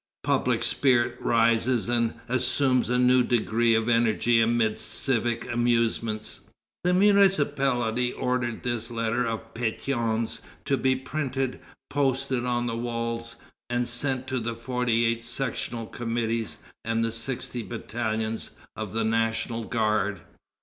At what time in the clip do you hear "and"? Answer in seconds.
1.87-2.15, 13.69-13.87, 16.83-17.05